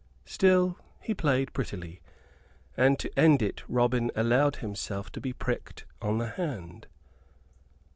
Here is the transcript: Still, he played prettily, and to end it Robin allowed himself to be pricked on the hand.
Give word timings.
Still, 0.25 0.79
he 0.99 1.13
played 1.13 1.53
prettily, 1.53 2.01
and 2.75 2.97
to 2.97 3.19
end 3.19 3.43
it 3.43 3.61
Robin 3.69 4.09
allowed 4.15 4.55
himself 4.55 5.11
to 5.11 5.21
be 5.21 5.31
pricked 5.31 5.85
on 6.01 6.17
the 6.17 6.25
hand. 6.29 6.87